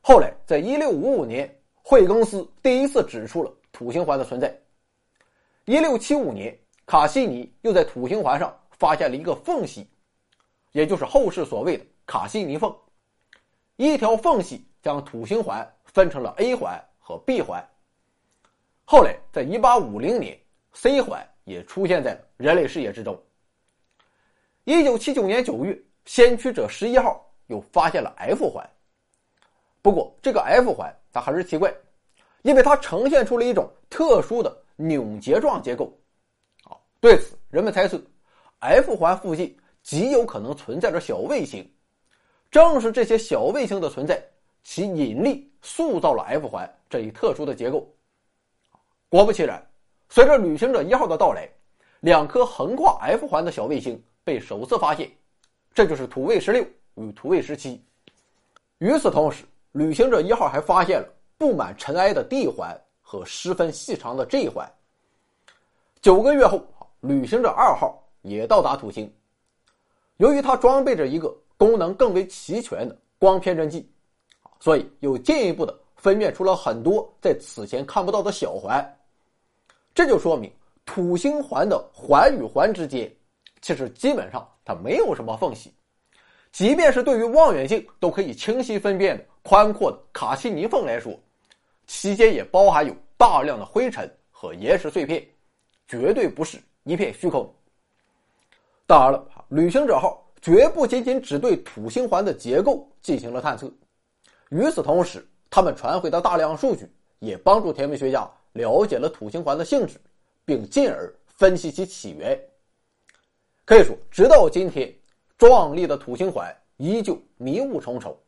[0.01, 4.55] 后来，在一六五五年，惠更斯第一次指出了土星环的存在。
[5.65, 9.89] 一六七五年，卡西尼又在土星环上发现了一个缝隙，
[10.73, 12.75] 也就是后世所谓的卡西尼缝，
[13.77, 15.67] 一条缝隙将土星环。
[15.93, 17.69] 分成了 A 环和 B 环。
[18.85, 20.39] 后来，在1850年
[20.73, 23.21] ，C 环也出现在了人类视野之中。
[24.67, 25.77] 1979年9月，
[26.11, 28.69] 先驱者11号又发现了 F 环。
[29.81, 31.73] 不过，这个 F 环它还是奇怪，
[32.43, 35.97] 因为它呈现出了一种特殊的扭结状结构。
[36.65, 37.97] 啊，对此，人们猜测
[38.59, 41.65] ，F 环附近极有可能存在着小卫星。
[42.51, 44.21] 正是这些小卫星的存在，
[44.65, 45.49] 其引力。
[45.63, 47.89] 塑造了 F 环这一特殊的结构。
[49.11, 49.65] 果不其然，
[50.09, 51.49] 随着旅行者一号的到来，
[52.01, 55.09] 两颗横跨 F 环的小卫星被首次发现，
[55.75, 57.83] 这就是土卫十六与土卫十七。
[58.79, 64.71] 与此同时，旅行者一号还发现了布满尘埃的 D 环和十分细长的 G 环。
[66.01, 66.63] 九个月后，
[67.01, 69.13] 旅行者二号也到达土星。
[70.17, 73.91] 由于它装备着一个功能更为齐全的光偏振器。
[74.63, 78.99] 所以又进一步的分辨出了很多在此前看不到的小环，
[79.95, 80.53] 这就说明
[80.85, 83.11] 土星环的环与环之间，
[83.63, 85.75] 其实基本上它没有什么缝隙，
[86.53, 91.13] 即便是对于望远镜都可以清晰分辨的宽阔的卡西尼缝来说，
[91.89, 95.27] 期间也包含有大量的灰尘和岩石碎片，
[95.89, 97.53] 绝对不是一片虚空。
[98.87, 103.69] 当然了，旅行者号绝不仅仅只对土星环的结构进行了探测。
[104.51, 110.01] 与此同时，他们传回的大量数据也帮助天文学家了解了土星环的性质，
[110.45, 112.41] 并进而分析其起源。
[113.71, 114.93] 可以说，直到今天，
[115.39, 118.19] 壮丽的土星环依旧迷雾重重。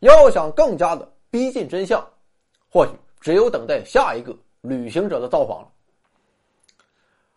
[0.00, 2.06] 要想更加的逼近真相，
[2.68, 5.72] 或许只有等待下一个旅行者的造访了。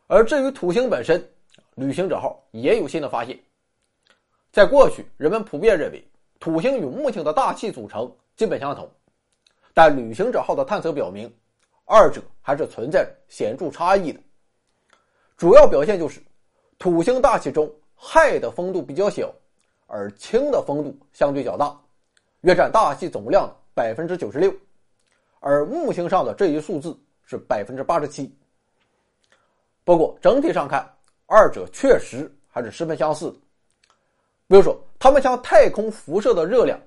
[0.08, 1.26] 而至于土星本身，
[1.76, 3.40] 旅行者号也有新的发现。
[4.52, 6.06] 在过去，人们普遍认为
[6.38, 8.92] 土星与木星的大气组成基本相同，
[9.74, 11.34] 但旅行者号的探测表明，
[11.86, 14.20] 二者还是存在显著差异的。
[15.38, 16.22] 主要表现就是，
[16.82, 19.32] 土星大气中氦的丰度比较小，
[19.86, 21.80] 而氢的丰度相对较大，
[22.40, 24.52] 约占大气总量百分之九十六，
[25.42, 28.36] 而木星上的这一数字是百分之八十七。
[29.84, 30.92] 不过整体上看，
[31.28, 33.38] 二者确实还是十分相似的。
[34.48, 36.82] 比如说，它们向太空辐射的热量，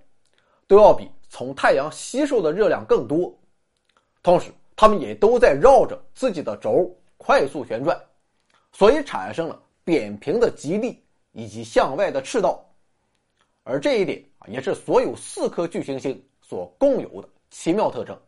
[0.67, 3.33] 都要比从太阳吸收的热量更多。
[4.25, 7.97] 同时，它们也都在绕着自己的轴快速旋转，
[8.73, 12.65] 所以产生了扁平的极地以及向外的赤道。
[13.63, 18.19] 而这一点啊，也是所有四颗巨行星所共有的奇妙特征。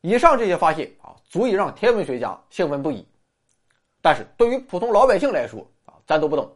[0.00, 3.06] 以上这些发现啊，足以让天文学家兴奋不已。
[4.00, 6.50] 但是对于普通老百姓来说啊，咱都不懂。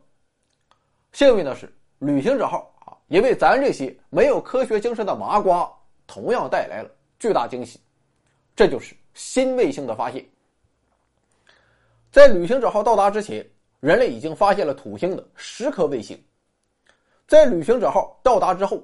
[1.13, 5.71] 幸运的是，旅行者号啊，也为咱这些没有科学精神的麻瓜
[6.07, 7.79] 同样带来了巨大惊喜。
[8.57, 10.25] 这就是新卫星的发现。
[12.15, 13.45] 在旅行者号到达之前，
[13.81, 16.17] 人类已经发现了土星的十颗卫星。
[17.27, 18.81] 在旅行者号到达之后，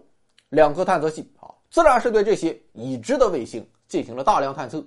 [0.48, 4.84] 两颗探测器啊，自然是对这些已知的卫星进行了大量探测。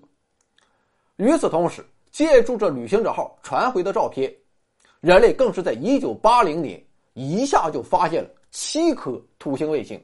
[1.16, 4.30] 与此同时，借助着旅行者号传回的照片，
[5.00, 6.86] 人类更是在1980年。
[7.14, 10.04] 一下就发现了七颗土星卫星，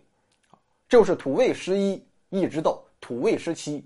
[0.88, 3.86] 就是土卫十一一直到土卫十七。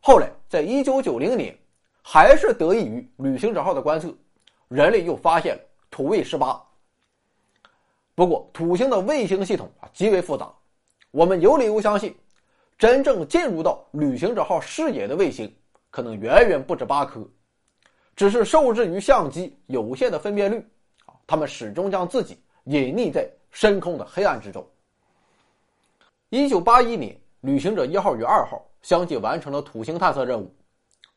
[0.00, 1.54] 后来，在一九九零年，
[2.02, 4.14] 还是得益于旅行者号的观测，
[4.68, 6.60] 人类又发现了土卫十八。
[8.14, 10.52] 不过，土星的卫星系统啊极为复杂，
[11.10, 12.14] 我们有理由相信，
[12.76, 15.50] 真正进入到旅行者号视野的卫星
[15.90, 17.26] 可能远远不止八颗，
[18.14, 20.58] 只是受制于相机有限的分辨率。
[21.06, 24.68] 啊他们始终将自己隐匿在深空的黑暗之中。
[26.28, 30.52] 一九八一年，旅行者一号与二号相继完成了土星探测任务，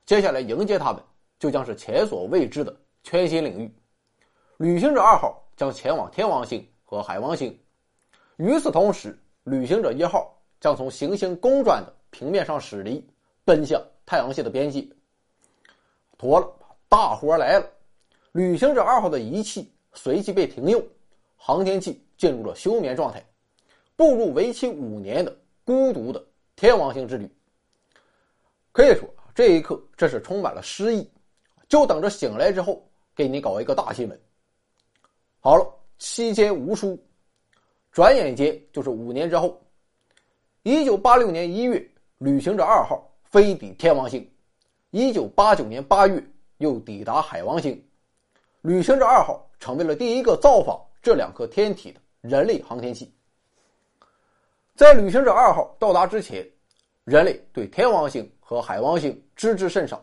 [0.05, 1.01] 接下来迎接他们
[1.39, 3.73] 就将是前所未知的全新领域。
[4.57, 7.57] 旅行者二号将前往天王星和海王星，
[8.37, 13.05] 与此同时，旅行者一号将从行星公转的平面上驶离，
[13.45, 14.87] 奔向太阳系的边界。
[16.17, 16.53] 妥了，
[16.87, 17.69] 大活来了！
[18.31, 19.69] 旅行者二号的仪器。
[19.95, 20.83] 随即被停用，
[21.37, 23.23] 航天器进入了休眠状态，
[23.95, 25.31] 步入为期五年的
[25.63, 27.29] 孤独的天王星之旅。
[28.71, 31.09] 可以说，这一刻这是充满了诗意，
[31.67, 34.21] 就等着醒来之后给你搞一个大新闻。
[35.39, 35.67] 好了，
[35.97, 36.97] 期间无书，
[37.91, 39.61] 转眼间就是五年之后，
[40.63, 41.83] 一九八六年一月，
[42.17, 44.29] 旅行者二号飞抵天王星，
[44.91, 46.23] 一九八九年八月
[46.57, 47.83] 又抵达海王星，
[48.61, 49.39] 旅行者二号。
[49.59, 53.09] 成为了第一个造访这两颗天体的人类航天器。
[54.75, 56.45] 在旅行者二号到达之前，
[57.05, 59.97] 人类对天王星和海王星知之甚少，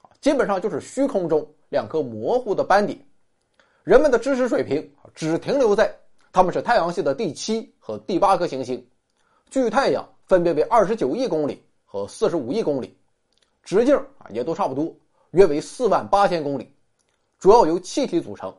[0.00, 2.98] 啊，基本上就是虚空中两颗模糊的斑点。
[3.84, 5.92] 人们的知识水平只停留在
[6.32, 8.86] 他们是太阳系的第七和第八颗行星，
[9.50, 12.96] 距太阳分别为二十九亿公里和四十五亿公里，
[13.62, 14.94] 直径啊也都差不多，
[15.32, 16.72] 约为四万八千公里，
[17.38, 18.54] 主要由气体组成。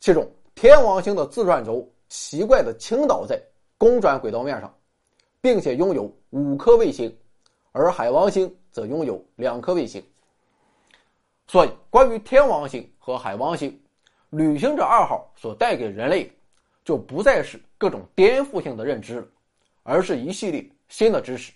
[0.00, 3.40] 其中，天王星的自转轴奇怪的倾倒在
[3.78, 4.74] 公转轨道面上，
[5.40, 7.16] 并且拥有五颗卫星，
[7.76, 10.00] 而海王星则拥有两颗卫星。
[11.48, 13.76] 所以，关于天王星和海王星，
[14.30, 16.30] 旅行者二号所带给人类，
[16.84, 19.26] 就不再是各种颠覆性的认知了，
[19.82, 21.52] 而是一系列新的知识。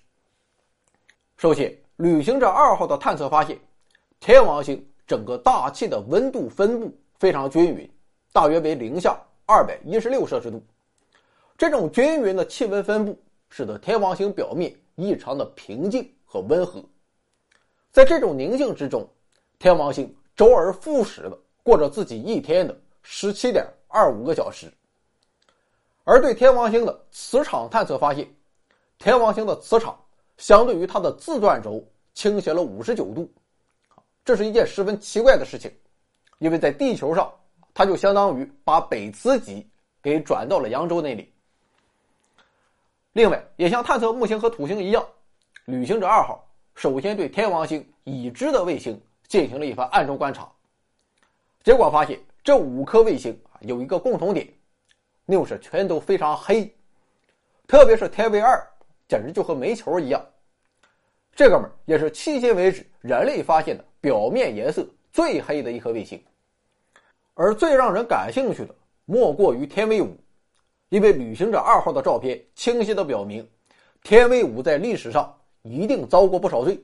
[1.37, 3.57] 首先，旅行者二号的探测发现，
[4.19, 7.89] 天王星整个大气的温度分布非常均匀。
[8.33, 10.61] 大约为零下二百一十六摄氏度，
[11.57, 13.17] 这种均匀的气温分布
[13.51, 16.85] 使得天王星表面异常的平静和温和。
[17.93, 19.09] 在这种宁静之中，
[19.59, 24.71] 天王星周而复始的过着自己一天的十七点二五个小时。
[26.05, 28.29] 而对天王星的磁场探测发现，
[28.99, 29.99] 天王星的磁场
[30.37, 31.83] 相对于它的自转轴
[32.13, 33.31] 倾斜了五十九度，
[34.25, 35.73] 这是一件十分奇怪的事情，
[36.41, 37.33] 因为在地球上。
[37.75, 39.65] 它就相当于把北磁极
[40.03, 41.33] 给转到了扬州那里。
[43.19, 45.05] 另外，也像探测木星和土星一样，
[45.65, 50.49] 旅行者二号首先对天王星已知的卫星进行了一番暗中观察，
[51.65, 54.49] 结果发现这五颗卫星啊有一个共同点，
[55.25, 56.73] 那就是全都非常黑，
[57.67, 58.65] 特别是天卫二，
[59.09, 60.25] 简直就和煤球一样。
[61.35, 66.25] 这哥们儿也是迄今为止人类发现的表面颜色最黑的一颗卫星。
[67.35, 68.73] 而最让人感兴趣的，
[69.07, 70.17] 莫过于天卫五，
[70.91, 73.47] 因为旅行者二号的照片清晰的表明，
[74.03, 76.83] 天卫五在历史上一定遭过不少罪，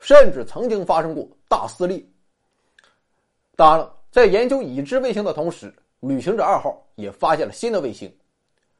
[0.00, 2.04] 甚至曾经发生过大撕裂。
[3.54, 8.12] 当然了，在研究已知卫星的同时，旅行者二号也发现了新的卫星，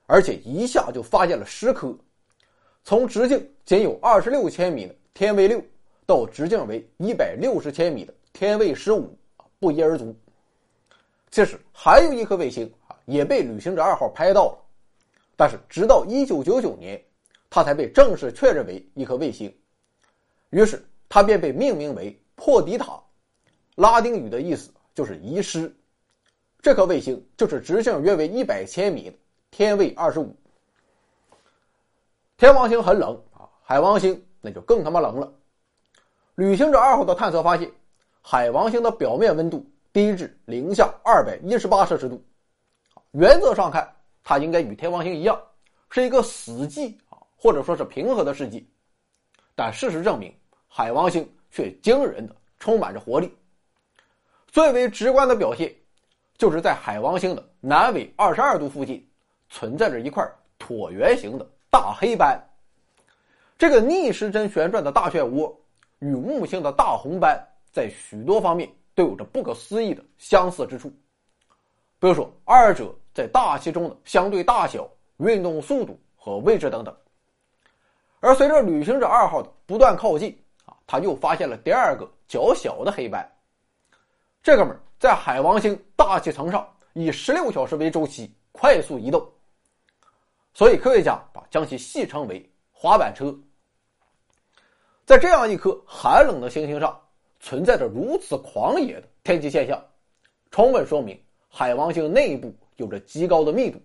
[0.06, 1.96] 而且一下就发现了十颗，
[2.82, 5.62] 从直径仅有二十六千米的天卫六，
[6.04, 9.16] 到直径为一百六十千米的天卫十五，
[9.60, 10.12] 不一而足。
[11.30, 14.63] 其实还有一颗卫星啊，也被旅行者二号拍到了，
[15.36, 17.02] 但是直到一九九九年，
[17.50, 19.54] 它才被正式确认为一颗卫星，
[20.50, 23.00] 于是它便被命名为破迪塔。
[23.76, 25.74] 拉丁语的意思就是遗失，
[26.62, 29.16] 这颗卫星就是直径约为一百千米的
[29.50, 30.34] 天卫二十五。
[32.36, 35.32] 天王星很冷啊，海王星那就更他妈冷了。
[36.36, 37.70] 旅行者二号的探测发现，
[38.22, 42.24] 海王星的表面温度低至零下二百一十八摄氏度，
[43.12, 43.94] 原则上看，
[44.24, 45.40] 它应该与天王星一样，
[45.90, 48.66] 是一个死寂啊，或者说是平和的世纪。
[49.54, 50.34] 但事实证明，
[50.66, 53.32] 海王星却惊人的充满着活力。
[54.48, 55.72] 最为直观的表现，
[56.38, 59.06] 就是在海王星的南纬二十二度附近，
[59.50, 60.26] 存在着一块
[60.58, 62.40] 椭圆形的大黑斑。
[63.58, 65.54] 这个逆时针旋转的大漩涡，
[65.98, 70.88] 与木星的大红斑在许多方面都有着不可思议的相似之处。
[72.00, 74.86] 比如说，二者在大气中的相对大小、
[75.18, 76.94] 运动速度和位置等等。
[78.20, 83.30] 而随着旅行者二号的不断靠近，啊，他又发现了第二个较小的黑斑。
[84.42, 89.26] 这哥们儿在海王星大气层上以十六小时为周期快速移动，
[90.52, 93.34] 所以科学家把将其戏称为“滑板车”。
[95.06, 96.98] 在这样一颗寒冷的行星上，
[97.40, 99.78] 存在着如此狂野的天气现象，
[100.50, 103.80] 充分说明海王星内部有着极高的密度。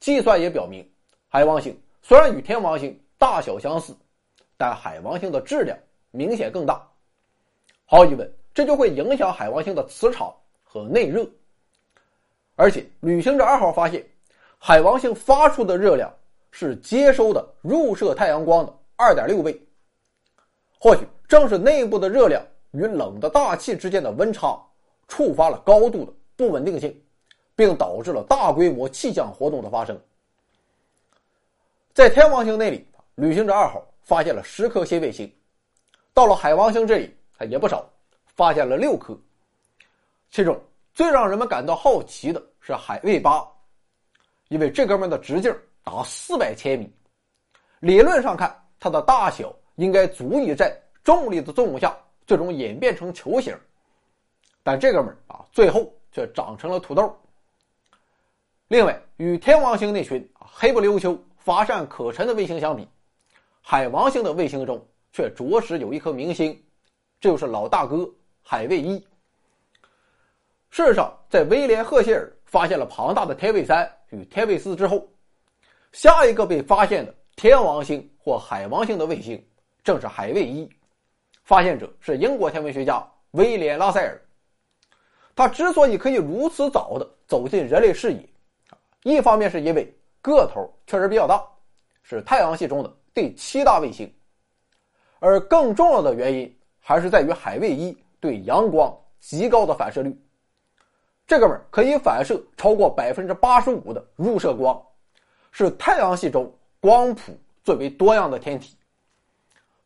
[0.00, 0.88] 计算也表明，
[1.28, 3.96] 海王星虽然与天王星大小相似，
[4.56, 5.78] 但海王星的质量
[6.10, 6.86] 明显更大。
[7.84, 8.32] 毫无疑问。
[8.54, 11.28] 这就会影响海王星的磁场和内热，
[12.54, 14.06] 而且旅行者二号发现，
[14.60, 16.08] 海王星发出的热量
[16.52, 19.60] 是接收的入射太阳光的二点六倍。
[20.78, 24.56] 或许正是内部的热量与冷的大气之间的温差，
[25.08, 26.96] 触发了高度的不稳定性，
[27.56, 30.00] 并导致了大规模气象活动的发生。
[31.92, 35.32] 在天王星那里，旅行者二号发现了十颗新卫星，
[36.12, 37.88] 到了海王星这里，它也不少。
[38.36, 39.16] 发现了六颗，
[40.28, 40.60] 其中
[40.92, 43.46] 最让人们感到好奇的是海卫八，
[44.48, 46.92] 因为这哥们的直径达四百千米，
[47.78, 53.56] 理论上看，它的大小应该足以在重力的作用下最终演变成球形，
[54.64, 57.16] 但这哥们啊，最后却长成了土豆。
[58.68, 62.88] 另外，与天王星那群黑不溜秋、乏善可陈的卫星相比，
[63.60, 66.64] 海王星的卫星中却着实有一颗明星，
[67.20, 68.10] 这就是老大哥。
[68.42, 68.98] 海卫一。
[70.70, 75.06] 事实上，在威廉·赫歇尔发现了庞大的天卫三与天卫四之后，
[75.92, 79.42] 下一个被发现的天王星或海王星的卫星
[79.82, 80.68] 正是海卫一。
[81.44, 84.20] 发现者是英国天文学家威廉·拉塞尔。
[85.36, 88.28] 他之所以可以如此早的走进人类视野，
[89.04, 91.40] 一方面是因为个头确实比较大，
[92.02, 94.12] 是太阳系中的第七大卫星，
[95.20, 97.96] 而更重要的原因还是在于海卫一。
[98.20, 98.90] 对阳光
[99.20, 100.18] 极高的反射率，
[101.26, 104.82] 这哥们儿可以反射超过百分之八十五的入射光，
[105.50, 106.50] 是太阳系中
[106.80, 108.78] 光谱最为多样的天体。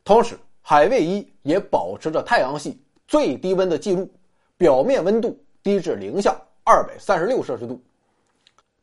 [0.04, 4.08] 同时，海卫一也保持着太阳系最低温的记录，
[4.56, 7.82] 表面温度低至零下二百三十六摄氏度。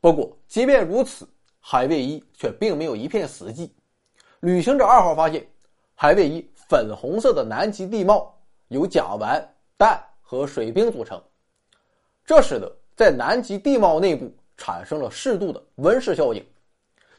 [0.06, 1.28] 不过，即便如此，
[1.60, 3.68] 海卫一却并没有一片死寂。
[4.40, 5.44] 旅行者二号发现，
[5.96, 8.32] 海卫一粉红色的南极地貌。
[8.68, 9.44] 由甲烷、
[9.78, 11.20] 氮和水冰组成，
[12.24, 16.46] 这使得在南极地貌内部产生了适度的温室效应。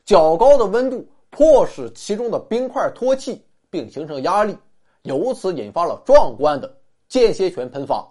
[0.05, 4.57] 较高的温度迫使其中的冰块脱气并形成压力，
[5.03, 6.73] 由此引发了壮观的
[7.09, 8.09] 间歇泉喷发。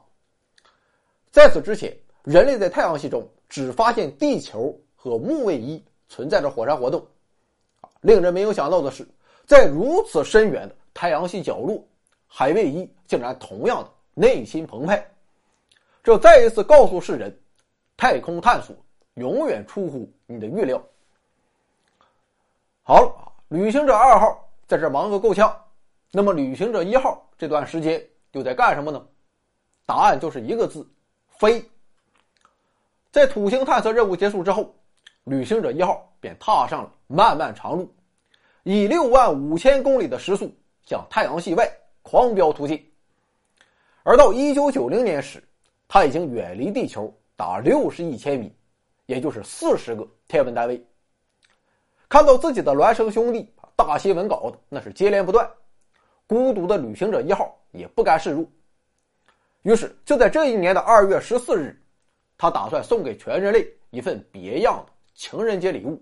[1.31, 7.05] 在此之前，人类在太阳系中只发现地球和木卫一存在着火山活动。
[8.01, 9.07] 令人没有想到的是，
[9.45, 11.83] 在如此深远的太阳系角落。
[12.27, 15.09] 海卫一竟然同样的内心澎湃，
[16.03, 17.39] 这再一次告诉世人，
[17.95, 18.75] 太空探索
[19.13, 20.81] 永远出乎你的预料。
[22.83, 25.55] 好了，旅行者二号在这忙个够呛，
[26.11, 29.07] 那么旅行者一号这段时间又在干什么呢？
[29.85, 30.85] 答案就是一个字：
[31.37, 31.63] 飞。
[33.15, 34.75] 在土星探测任务结束之后，
[35.23, 37.89] 旅行者一号便踏上了漫漫长路，
[38.63, 40.53] 以六万五千公里的时速
[40.85, 41.65] 向太阳系外
[42.01, 42.91] 狂飙突进。
[44.03, 45.41] 而到一九九零年时，
[45.87, 48.53] 它已经远离地球达六十亿千米，
[49.05, 50.85] 也就是四十个天文单位。
[52.09, 55.49] 看到自己的孪生兄弟大新闻稿的那是接连不断，
[56.27, 58.45] 孤独的旅行者一号也不甘示弱。
[59.61, 61.81] 于是就在这一年的二月十四日，
[62.37, 66.01] 他打算送给全人类一份别样的情人节礼物。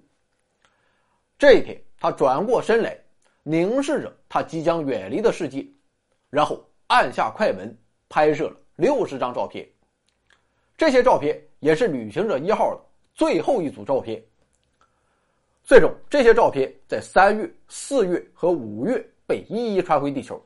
[1.38, 2.98] 这一天，他转过身来，
[3.44, 5.66] 凝视着他即将远离的世界，
[6.30, 7.76] 然后按下快门。
[8.10, 9.68] 拍摄了六十张照片，
[10.78, 12.82] 这些照片也是旅行者一号的
[13.16, 14.24] 最后一组照片。
[15.64, 20.40] 最终，这些照片在三月、四月和五月被一一传回地球，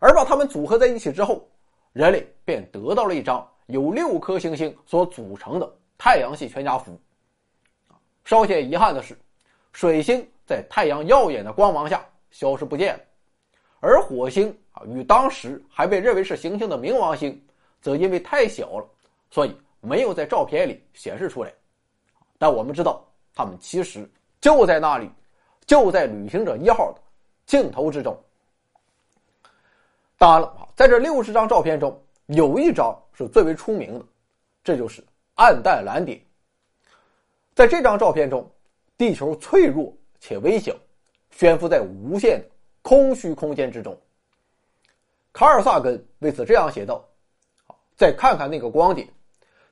[0.00, 1.48] 而把它们组合在一起之后，
[1.92, 6.98] 人类便得到了一张由六颗行星所组成的太阳系全家福。
[8.24, 9.18] 稍显遗憾的是，
[9.72, 13.00] 水星在太阳耀眼的光芒下消失不见了，
[13.80, 14.82] 而火星啊。
[14.86, 17.42] 与当时还被认为是行星的冥王星，
[17.80, 18.88] 则因为太小了，
[19.30, 21.52] 所以没有在照片里显示出来。
[22.38, 23.04] 但我们知道，
[23.34, 24.08] 它们其实
[24.40, 25.10] 就在那里，
[25.66, 27.00] 就在旅行者一号的
[27.46, 28.18] 镜头之中。
[30.16, 34.04] 当然了，在这六十张照片中，有一张是最为出名的，
[34.62, 35.02] 这就是
[35.34, 36.20] 暗淡蓝点。
[37.54, 38.48] 在这张照片中，
[38.96, 40.76] 地球脆弱且微小，
[41.30, 42.46] 悬浮在无限的
[42.82, 43.98] 空虚空间之中。
[45.32, 47.02] 卡尔萨根为此这样写道
[47.96, 49.08] ：“再看看那个光点，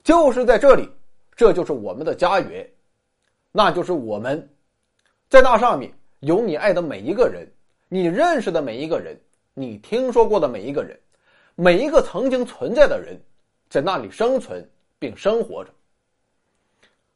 [0.03, 0.89] 就是在这里，
[1.35, 2.69] 这就是我们的家园，
[3.53, 4.49] 那就是我们，
[5.29, 7.47] 在那上面有你爱的每一个人，
[7.89, 9.15] 你认识的每一个人，
[9.53, 10.99] 你听说过的每一个人，
[11.57, 13.21] 每一个曾经存在的人，
[13.69, 14.65] 在那里生存
[14.99, 15.73] 并生活着。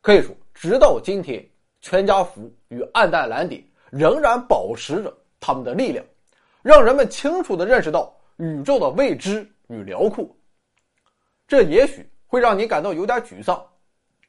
[0.01, 1.47] 可以说，直到今天，
[1.81, 6.05] 全家福与暗淡蓝点仍然保持着他们的力量，
[6.63, 10.27] 让人们清楚的认识到。”宇宙的未知与辽阔，
[11.47, 13.63] 这也许会让你感到有点沮丧，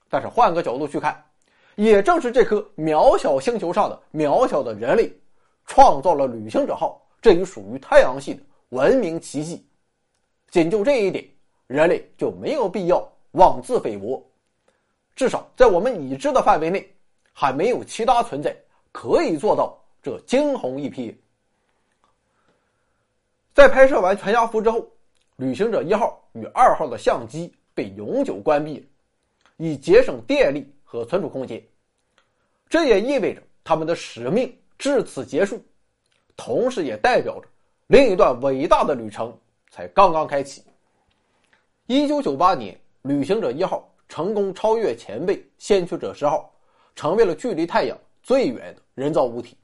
[0.09, 1.23] 但是换个角度去看，
[1.75, 5.09] 也正是这颗渺小星球上的渺小的人类，
[5.65, 9.65] 创造了旅行者号这一属于太阳系的文明奇迹。
[10.51, 11.25] 仅就这一点，
[11.67, 14.21] 人类就没有必要妄自菲薄。
[15.15, 16.93] 至少在我们已知的范围内，
[17.31, 18.53] 还没有其他存在
[18.91, 21.15] 可以做到这惊鸿一瞥。
[23.53, 24.85] 在拍摄完全家福之后，
[25.37, 28.85] 旅行者一号与二号的相机被永久关闭，
[29.55, 31.63] 以节省电力和存储空间。
[32.67, 35.63] 这也意味着他们的使命至此结束，
[36.35, 37.47] 同时也代表着
[37.87, 39.37] 另一段伟大的旅程
[39.71, 40.63] 才刚刚开启。
[41.87, 46.53] 一九九八年，旅行者一号成功超越前辈先驱者十号，
[46.93, 49.57] 成为了距离太阳最远的人造物体。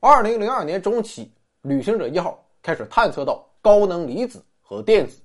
[0.00, 2.38] 二零零二年中期，旅行者一号。
[2.64, 5.20] 开始探测到高能离子和电子，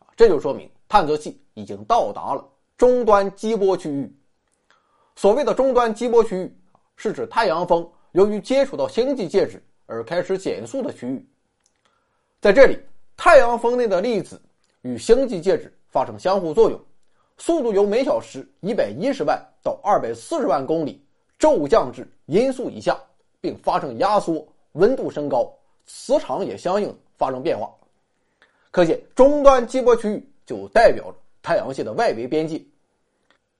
[0.00, 2.44] 啊，这就说明探测器已经到达了
[2.76, 4.12] 终端激波区域。
[5.14, 6.52] 所谓的终端激波区域，
[6.96, 11.24] 是指太阳风由于接触到星际介质而开始减速的区域。
[12.40, 12.76] 在这里，
[13.16, 14.40] 太阳风内的粒子
[14.82, 16.80] 与星际介质发生相互作用，
[17.38, 21.04] 速度由每小时一百一十万到二百四十万公里
[21.38, 22.98] 骤降至音速以下，
[23.40, 25.52] 并发生压缩，温度升高。
[25.84, 27.68] 磁场也相应发生变化，
[28.70, 32.62] 可见终端激波区域就代表着太阳系的外围边界。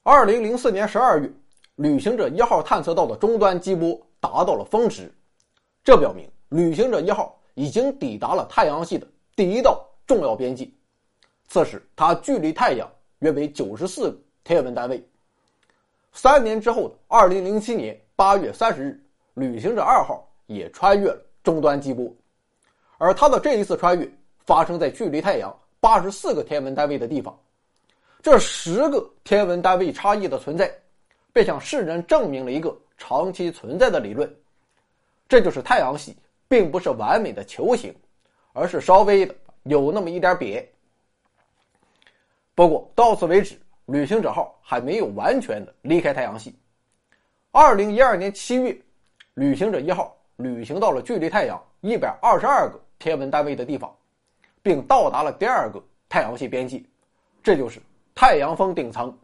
[0.04, 1.28] 二零零四年十二月，
[1.74, 5.12] 旅行者一号探测到的终端激波达到了峰值，
[5.82, 9.06] 这表明旅行者一号已经抵达了太阳系的
[9.36, 10.68] 第一道重要边界。
[11.48, 15.02] 此时，它距离太阳约为九十四天文单位。
[16.12, 19.04] 三年之后的二零零七年八月三十日，
[19.34, 21.22] 旅行者二号也穿越了。
[21.44, 22.08] 终端激波，
[22.98, 24.08] 而它的这一次穿越
[24.46, 27.36] 发生在距离太阳八十四个天文单位的地方，
[28.22, 30.72] 这十个天文单位差异的存在，
[31.32, 34.32] 便向世人证明了一个长期存在的理论，
[35.28, 36.16] 这就是太阳系
[36.46, 37.92] 并不是完美的球形，
[38.52, 39.34] 而是稍微的
[39.64, 40.64] 有那么一点瘪。
[42.54, 46.54] 不过到此为止，旅行者号还没有完全的离开太阳系。
[47.50, 48.76] 二零一二年七月，
[49.34, 50.16] 旅行者一号。
[50.36, 53.94] 旅行到了距离太阳一百二十二个天文单位的地方，
[54.60, 56.82] 并到达了第二个太阳系边界，
[57.44, 57.80] 这就是
[58.12, 59.16] 太阳风顶层。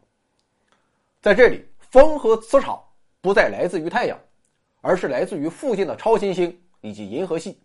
[1.20, 2.81] 在这里，风和磁场
[3.20, 4.16] 不再来自于太阳，
[4.81, 7.59] 而是来自于附近的超新星以及银河系。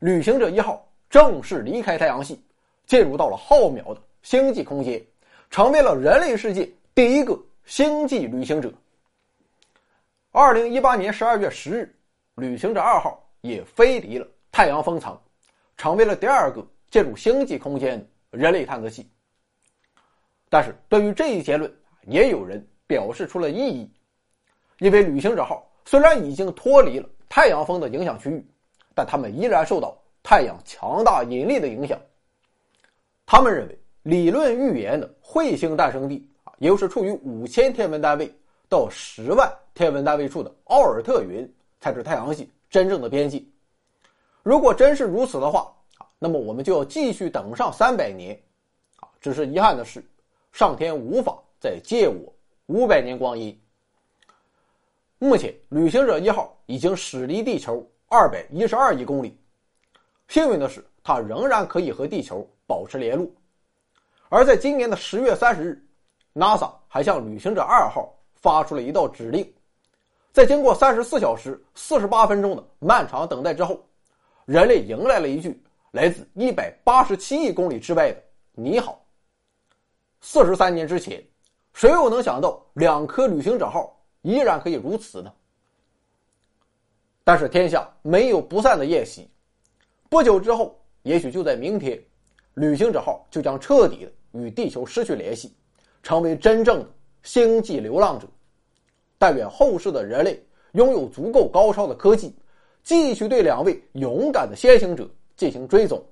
[0.00, 2.42] 旅行者一号正式离开太阳系，
[2.86, 5.02] 进入到了浩渺的星际空间，
[5.50, 8.72] 成为了人类世界第一个星际旅行者。
[10.30, 11.94] 二零一八年十二月十日，
[12.36, 15.18] 旅行者二号也飞离了太阳风层，
[15.76, 17.98] 成为了第二个进入星际空间
[18.30, 19.06] 的人类探测器。
[20.48, 21.70] 但是对于这一结论，
[22.06, 23.90] 也有人表示出了异议，
[24.78, 28.42] 因为旅行者号虽然已经脱离了太阳风的影响区域，
[29.00, 31.98] 但他们依然受到太阳强大引力的影响。
[33.24, 38.30] 他们认为，理论预言的彗星诞生地啊，也就是处于五千天文单位
[38.68, 43.50] 到十万天文单位处的奥尔特云，才是太阳系真正的边际。
[44.42, 48.38] 如果真是如此的话啊，那么我们就要继续等上三百年，
[48.96, 50.04] 啊，只是遗憾的是。
[50.52, 52.30] 上天无法再借我
[52.66, 53.58] 五百年光阴。
[55.18, 59.38] 目前，旅行者一号已经驶离地球二百一十二亿公里。
[60.26, 63.24] 幸运的是，它仍然可以和地球保持联络。
[64.28, 65.86] 而在今年的十月三十日
[66.34, 69.48] ，NASA 还向旅行者二号发出了一道指令，
[70.32, 73.80] 在经过三十四小时四十八分钟的漫长等待之后，
[74.44, 78.20] 人类迎来了一句来自一百八十七亿公里之外的
[78.60, 79.00] “你好”。
[80.20, 81.24] 四十三年之前，
[81.74, 85.32] 谁又能想到两颗旅行者号依然可以如此呢？
[87.30, 89.30] 但是天下没有不散的宴席，
[90.08, 91.96] 不久之后，也许就在明天，
[92.54, 95.54] 旅行者号就将彻底的与地球失去联系，
[96.02, 96.88] 成为真正的
[97.22, 98.26] 星际流浪者。
[99.16, 102.34] 但愿后世的人类拥有足够高超的科技，
[102.82, 106.04] 继续对两位勇敢的先行者进行追踪。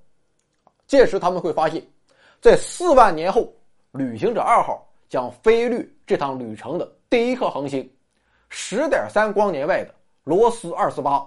[0.86, 1.84] 届时他们会发现，
[2.40, 3.52] 在四万年后。
[3.90, 7.90] 旅行者二号将飞掠这趟旅程的第一颗恒星，
[8.50, 9.92] 十点三光年外的
[10.28, 11.26] 罗斯二四八，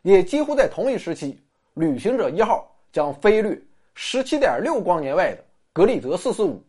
[0.00, 1.38] 也几乎在同一时期，
[1.74, 3.60] 旅行者一号将飞掠
[3.92, 6.64] 十七点六光年外的格利泽四四五。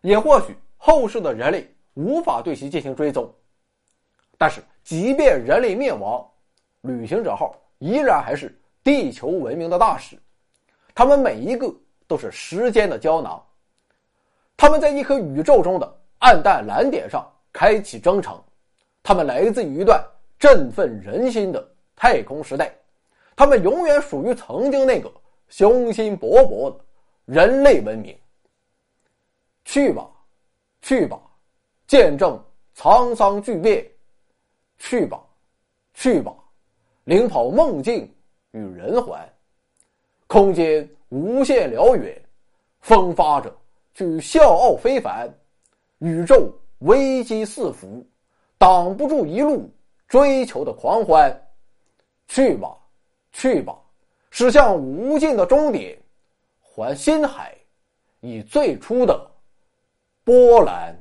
[0.00, 3.32] 也或许后世的人类无法对其进行追踪，
[4.36, 6.28] 但是即便人类灭亡，
[6.80, 10.18] 旅行者号依然还是地球文明的大使，
[10.92, 11.72] 他们每一个。
[12.06, 13.42] 都是时间的胶囊，
[14.58, 18.38] 他们在一颗宇宙中的暗淡蓝点上开启征程，
[19.04, 20.04] 他们来自于一段
[20.38, 22.74] 振奋人心的太空时代，
[23.36, 25.08] 他们永远属于曾经那个
[25.48, 26.84] 雄心勃勃的
[27.26, 28.18] 人类文明。
[29.64, 30.10] 去吧，
[30.82, 31.20] 去吧，
[31.86, 32.42] 见证
[32.76, 33.84] 沧桑巨变；
[34.78, 35.22] 去吧，
[35.94, 36.34] 去吧，
[37.04, 38.12] 领跑梦境
[38.50, 39.20] 与人寰，
[40.26, 40.88] 空间。
[41.10, 42.20] 无限辽远，
[42.80, 43.54] 风发着
[43.94, 45.32] 去笑傲非凡，
[45.98, 48.04] 宇宙危机四伏，
[48.58, 49.70] 挡不住一路
[50.08, 51.40] 追求的狂欢。
[52.26, 52.74] 去吧，
[53.32, 53.78] 去吧，
[54.30, 56.00] 驶向无尽的终点，
[56.60, 57.54] 还心海
[58.20, 59.30] 以最初的
[60.24, 60.98] 波澜。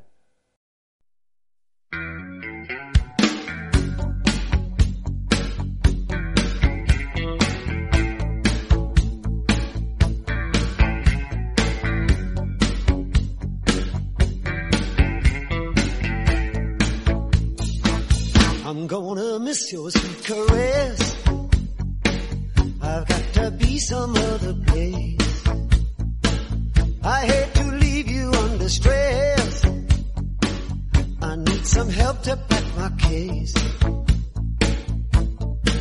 [18.66, 21.16] I'm gonna miss your sweet caress.
[22.82, 25.44] I've got to be some other place.
[27.04, 29.66] I hate to leave you under stress.
[31.22, 33.54] I need some help to pack my case.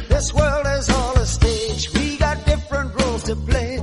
[0.08, 1.94] This world is all a stage.
[1.94, 3.78] We got different roles to play.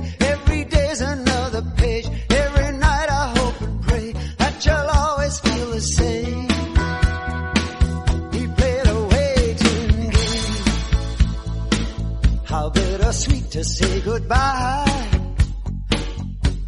[13.60, 15.20] To say goodbye.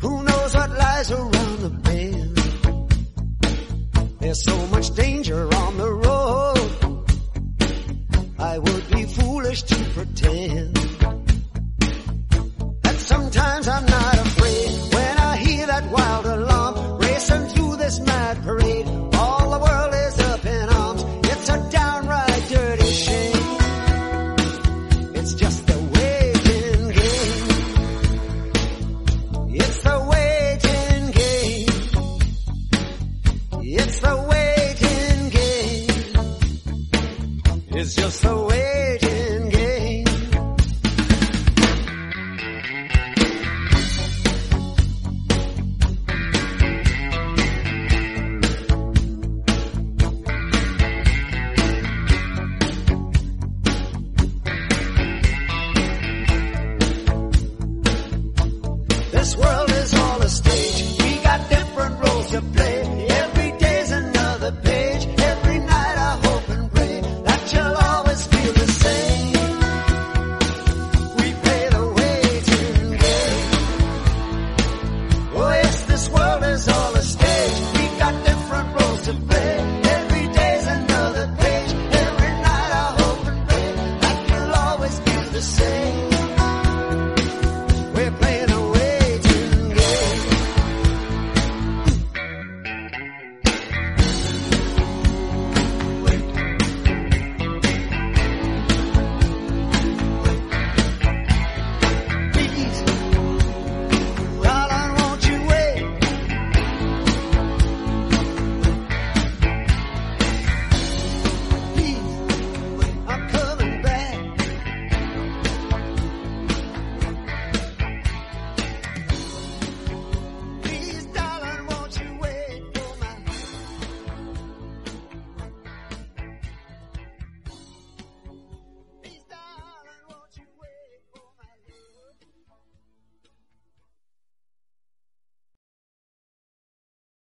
[0.00, 2.36] Who knows what lies around the bend?
[4.20, 5.46] There's so much danger